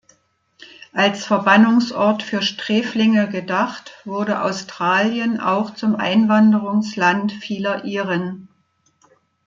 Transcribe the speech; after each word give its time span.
Als 0.93 1.25
Verbannungsort 1.27 2.23
für 2.23 2.41
Sträflinge 2.41 3.29
gedacht, 3.29 3.93
wurde 4.03 4.41
Australien 4.41 5.39
auch 5.39 5.75
zum 5.75 5.95
Einwanderungsland 5.95 7.31
vieler 7.31 7.85
Iren. 7.85 8.47